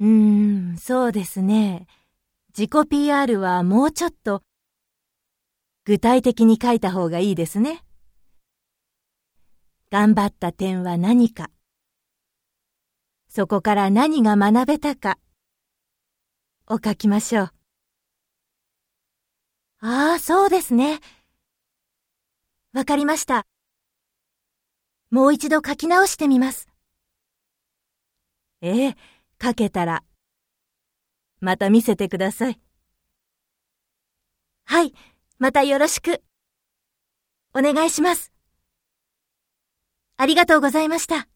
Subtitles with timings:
[0.00, 1.86] うーん、そうですね。
[2.56, 4.42] 自己 PR はもうちょっと
[5.84, 7.84] 具体的に書いた方がいいですね。
[9.90, 11.50] 頑張った点は何か。
[13.28, 15.18] そこから何が学べたか。
[16.66, 17.50] を書きましょう。
[19.80, 21.00] ああ、そうですね。
[22.72, 23.46] わかりました。
[25.10, 26.68] もう一度書き直してみます。
[28.62, 28.96] ええ、
[29.40, 30.04] かけたら、
[31.40, 32.60] また見せてください。
[34.66, 34.92] はい、
[35.38, 36.22] またよろしく。
[37.54, 38.34] お願いします。
[40.18, 41.26] ありがとうございました。